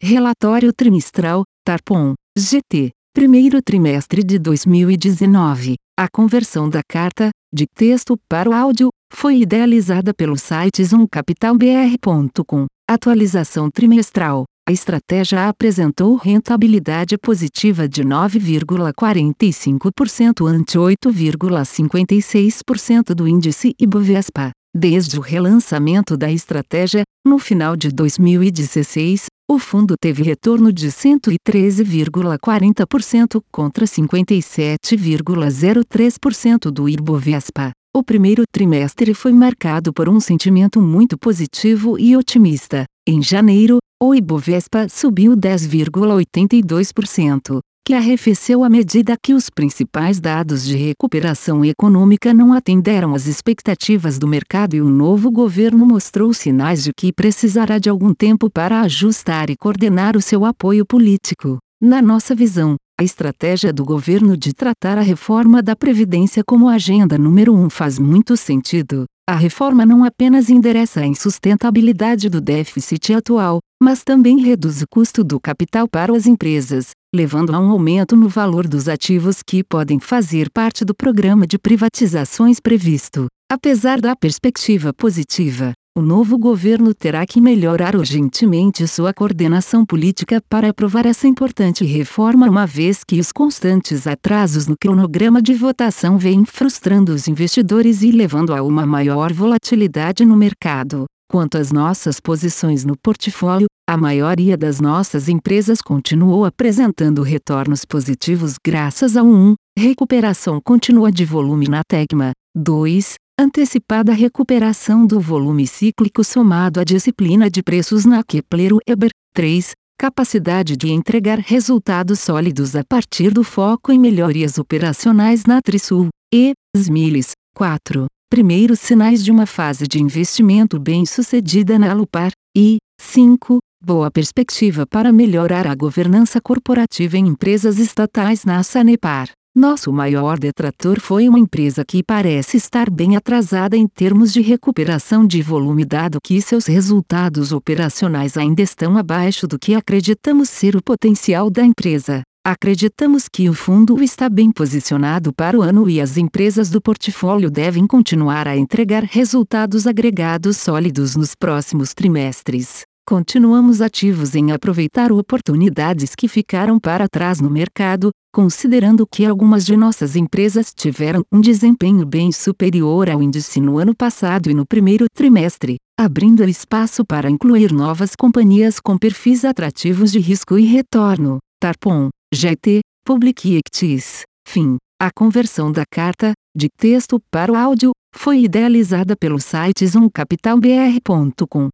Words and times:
Relatório 0.00 0.72
Trimestral, 0.72 1.42
Tarpon, 1.64 2.14
GT, 2.38 2.92
primeiro 3.12 3.60
trimestre 3.60 4.22
de 4.22 4.38
2019. 4.38 5.74
A 5.98 6.06
conversão 6.08 6.70
da 6.70 6.82
carta, 6.88 7.30
de 7.52 7.66
texto 7.66 8.16
para 8.28 8.48
o 8.48 8.54
áudio, 8.54 8.90
foi 9.12 9.40
idealizada 9.40 10.14
pelo 10.14 10.38
site 10.38 10.84
zoomcapitalbr.com. 10.84 12.66
Atualização 12.88 13.68
trimestral. 13.68 14.44
A 14.68 14.72
estratégia 14.72 15.48
apresentou 15.48 16.14
rentabilidade 16.14 17.18
positiva 17.18 17.88
de 17.88 18.04
9,45% 18.04 20.46
ante 20.46 20.78
8,56% 20.78 23.14
do 23.14 23.26
índice 23.26 23.74
Ibovespa. 23.80 24.52
Desde 24.72 25.18
o 25.18 25.20
relançamento 25.20 26.16
da 26.16 26.30
estratégia, 26.30 27.02
no 27.26 27.40
final 27.40 27.74
de 27.74 27.90
2016, 27.90 29.26
o 29.50 29.58
fundo 29.58 29.94
teve 29.98 30.22
retorno 30.22 30.70
de 30.70 30.88
113,40% 30.88 33.42
contra 33.50 33.86
57,03% 33.86 36.70
do 36.70 36.86
Ibovespa. 36.86 37.72
O 37.96 38.02
primeiro 38.02 38.42
trimestre 38.52 39.14
foi 39.14 39.32
marcado 39.32 39.90
por 39.92 40.06
um 40.08 40.20
sentimento 40.20 40.82
muito 40.82 41.16
positivo 41.16 41.98
e 41.98 42.14
otimista. 42.14 42.84
Em 43.08 43.22
janeiro, 43.22 43.78
o 44.00 44.14
Ibovespa 44.14 44.88
subiu 44.88 45.34
10,82%, 45.34 47.58
que 47.88 47.94
arrefeceu 47.94 48.62
à 48.62 48.68
medida 48.68 49.16
que 49.16 49.32
os 49.32 49.48
principais 49.48 50.20
dados 50.20 50.62
de 50.62 50.76
recuperação 50.76 51.64
econômica 51.64 52.34
não 52.34 52.52
atenderam 52.52 53.14
às 53.14 53.26
expectativas 53.26 54.18
do 54.18 54.28
mercado 54.28 54.76
e 54.76 54.82
o 54.82 54.90
novo 54.90 55.30
governo 55.30 55.86
mostrou 55.86 56.34
sinais 56.34 56.84
de 56.84 56.90
que 56.94 57.10
precisará 57.10 57.78
de 57.78 57.88
algum 57.88 58.12
tempo 58.12 58.50
para 58.50 58.82
ajustar 58.82 59.48
e 59.48 59.56
coordenar 59.56 60.18
o 60.18 60.20
seu 60.20 60.44
apoio 60.44 60.84
político. 60.84 61.56
Na 61.80 62.02
nossa 62.02 62.34
visão, 62.34 62.76
a 63.00 63.02
estratégia 63.02 63.72
do 63.72 63.86
governo 63.86 64.36
de 64.36 64.52
tratar 64.52 64.98
a 64.98 65.00
reforma 65.00 65.62
da 65.62 65.74
Previdência 65.74 66.42
como 66.46 66.68
agenda 66.68 67.16
número 67.16 67.54
um 67.54 67.70
faz 67.70 67.98
muito 67.98 68.36
sentido. 68.36 69.06
A 69.26 69.34
reforma 69.34 69.86
não 69.86 70.04
apenas 70.04 70.50
endereça 70.50 71.00
a 71.00 71.06
insustentabilidade 71.06 72.28
do 72.28 72.38
déficit 72.38 73.14
atual, 73.14 73.60
mas 73.82 74.04
também 74.04 74.42
reduz 74.42 74.82
o 74.82 74.86
custo 74.90 75.24
do 75.24 75.40
capital 75.40 75.86
para 75.88 76.14
as 76.14 76.26
empresas, 76.26 76.90
levando 77.14 77.54
a 77.54 77.58
um 77.58 77.70
aumento 77.70 78.14
no 78.14 78.28
valor 78.28 78.68
dos 78.68 78.88
ativos 78.88 79.42
que 79.42 79.64
podem 79.64 79.98
fazer 79.98 80.50
parte 80.50 80.84
do 80.84 80.94
programa 80.94 81.46
de 81.46 81.58
privatizações 81.58 82.60
previsto. 82.60 83.26
Apesar 83.50 83.98
da 83.98 84.14
perspectiva 84.14 84.92
positiva, 84.92 85.72
o 85.96 86.02
novo 86.02 86.38
governo 86.38 86.94
terá 86.94 87.26
que 87.26 87.40
melhorar 87.40 87.96
urgentemente 87.96 88.86
sua 88.86 89.14
coordenação 89.14 89.86
política 89.86 90.40
para 90.48 90.68
aprovar 90.68 91.06
essa 91.06 91.26
importante 91.26 91.84
reforma, 91.84 92.48
uma 92.48 92.66
vez 92.66 93.02
que 93.02 93.18
os 93.18 93.32
constantes 93.32 94.06
atrasos 94.06 94.66
no 94.66 94.76
cronograma 94.78 95.40
de 95.40 95.54
votação 95.54 96.18
vêm 96.18 96.44
frustrando 96.44 97.12
os 97.12 97.26
investidores 97.26 98.02
e 98.02 98.12
levando 98.12 98.54
a 98.54 98.62
uma 98.62 98.84
maior 98.84 99.32
volatilidade 99.32 100.24
no 100.26 100.36
mercado. 100.36 101.06
Quanto 101.30 101.58
às 101.58 101.70
nossas 101.70 102.20
posições 102.20 102.84
no 102.84 102.96
portfólio, 102.96 103.66
a 103.86 103.96
maioria 103.96 104.56
das 104.56 104.80
nossas 104.80 105.28
empresas 105.28 105.82
continuou 105.82 106.44
apresentando 106.44 107.22
retornos 107.22 107.84
positivos 107.84 108.54
graças 108.64 109.16
a 109.16 109.22
1. 109.22 109.54
Recuperação 109.78 110.58
contínua 110.64 111.12
de 111.12 111.26
volume 111.26 111.68
na 111.68 111.82
Tegma. 111.86 112.32
2 112.56 113.16
antecipada 113.40 114.12
recuperação 114.12 115.06
do 115.06 115.20
volume 115.20 115.64
cíclico 115.64 116.24
somado 116.24 116.80
à 116.80 116.84
disciplina 116.84 117.48
de 117.48 117.62
preços 117.62 118.04
na 118.04 118.24
Kepler 118.24 118.72
Weber. 118.88 119.10
3. 119.32 119.72
Capacidade 119.96 120.76
de 120.76 120.90
entregar 120.90 121.38
resultados 121.38 122.18
sólidos 122.18 122.74
a 122.74 122.82
partir 122.82 123.30
do 123.30 123.44
foco 123.44 123.92
em 123.92 123.98
melhorias 123.98 124.58
operacionais 124.58 125.44
na 125.44 125.62
Trisul. 125.62 126.08
E. 126.34 126.52
Smiles. 126.74 127.37
4. 127.58 128.06
Primeiros 128.30 128.78
sinais 128.78 129.24
de 129.24 129.32
uma 129.32 129.44
fase 129.44 129.88
de 129.88 130.00
investimento 130.00 130.78
bem-sucedida 130.78 131.76
na 131.76 131.90
Alupar. 131.90 132.30
E. 132.56 132.76
5. 133.00 133.58
Boa 133.84 134.12
perspectiva 134.12 134.86
para 134.86 135.12
melhorar 135.12 135.66
a 135.66 135.74
governança 135.74 136.40
corporativa 136.40 137.18
em 137.18 137.26
empresas 137.26 137.80
estatais 137.80 138.44
na 138.44 138.62
Sanepar. 138.62 139.30
Nosso 139.56 139.92
maior 139.92 140.38
detrator 140.38 141.00
foi 141.00 141.28
uma 141.28 141.40
empresa 141.40 141.84
que 141.84 142.00
parece 142.00 142.56
estar 142.56 142.88
bem 142.88 143.16
atrasada 143.16 143.76
em 143.76 143.88
termos 143.88 144.32
de 144.32 144.40
recuperação 144.40 145.26
de 145.26 145.42
volume, 145.42 145.84
dado 145.84 146.20
que 146.22 146.40
seus 146.40 146.66
resultados 146.66 147.50
operacionais 147.50 148.36
ainda 148.36 148.62
estão 148.62 148.96
abaixo 148.96 149.48
do 149.48 149.58
que 149.58 149.74
acreditamos 149.74 150.48
ser 150.48 150.76
o 150.76 150.80
potencial 150.80 151.50
da 151.50 151.64
empresa. 151.64 152.22
Acreditamos 152.50 153.28
que 153.28 153.46
o 153.50 153.52
fundo 153.52 154.02
está 154.02 154.26
bem 154.26 154.50
posicionado 154.50 155.34
para 155.34 155.58
o 155.58 155.60
ano 155.60 155.86
e 155.86 156.00
as 156.00 156.16
empresas 156.16 156.70
do 156.70 156.80
portfólio 156.80 157.50
devem 157.50 157.86
continuar 157.86 158.48
a 158.48 158.56
entregar 158.56 159.02
resultados 159.04 159.86
agregados 159.86 160.56
sólidos 160.56 161.14
nos 161.14 161.34
próximos 161.34 161.92
trimestres. 161.92 162.84
Continuamos 163.06 163.82
ativos 163.82 164.34
em 164.34 164.50
aproveitar 164.50 165.12
oportunidades 165.12 166.14
que 166.14 166.26
ficaram 166.26 166.80
para 166.80 167.06
trás 167.06 167.38
no 167.38 167.50
mercado, 167.50 168.12
considerando 168.32 169.06
que 169.06 169.26
algumas 169.26 169.66
de 169.66 169.76
nossas 169.76 170.16
empresas 170.16 170.72
tiveram 170.74 171.22
um 171.30 171.42
desempenho 171.42 172.06
bem 172.06 172.32
superior 172.32 173.10
ao 173.10 173.22
índice 173.22 173.60
no 173.60 173.76
ano 173.76 173.94
passado 173.94 174.50
e 174.50 174.54
no 174.54 174.64
primeiro 174.66 175.04
trimestre, 175.14 175.76
abrindo 176.00 176.42
espaço 176.44 177.04
para 177.04 177.28
incluir 177.28 177.74
novas 177.74 178.16
companhias 178.16 178.80
com 178.80 178.96
perfis 178.96 179.44
atrativos 179.44 180.10
de 180.10 180.18
risco 180.18 180.58
e 180.58 180.64
retorno. 180.64 181.36
Tarpon, 181.60 182.08
GT, 182.32 182.80
Public 183.06 183.56
Equities. 183.56 184.22
Fim. 184.46 184.76
A 185.00 185.10
conversão 185.10 185.72
da 185.72 185.84
carta, 185.90 186.32
de 186.54 186.68
texto 186.78 187.18
para 187.30 187.50
o 187.52 187.56
áudio, 187.56 187.92
foi 188.14 188.40
idealizada 188.42 189.16
pelo 189.16 189.40
site 189.40 189.86
zoomcapitalbr.com. 189.86 191.68